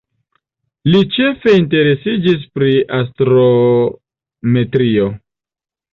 [0.93, 5.11] Li ĉefe interesiĝis pri astrometrio.